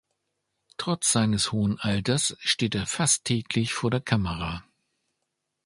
Trotz 0.77 1.11
seines 1.11 1.51
hohen 1.51 1.79
Alters 1.79 2.35
steht 2.39 2.73
er 2.73 2.87
fast 2.87 3.23
täglich 3.25 3.75
vor 3.75 3.91
der 3.91 4.01
Kamera. 4.01 4.63